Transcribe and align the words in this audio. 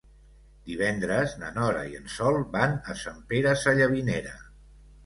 Divendres 0.69 1.35
na 1.43 1.51
Nora 1.59 1.83
i 1.91 2.01
en 2.01 2.09
Sol 2.17 2.41
van 2.57 2.77
a 2.95 2.97
Sant 3.07 3.21
Pere 3.35 3.57
Sallavinera. 3.67 4.39